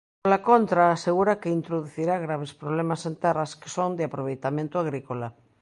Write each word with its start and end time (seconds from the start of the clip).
Pola 0.23 0.39
contra, 0.49 0.83
asegura 0.97 1.39
que 1.41 1.55
introducirá 1.59 2.15
graves 2.25 2.51
problemas 2.61 3.01
en 3.09 3.13
terras 3.23 3.51
que 3.59 3.69
"son 3.75 3.91
de 3.97 4.03
aproveitamento 4.09 4.75
agrícola". 4.79 5.27